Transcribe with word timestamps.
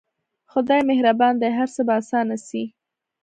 خداى 0.51 0.79
مهربان 0.89 1.33
دى 1.41 1.49
هر 1.57 1.67
څه 1.75 1.81
به 1.87 1.93
اسانه 2.01 2.37
سي. 2.47 2.63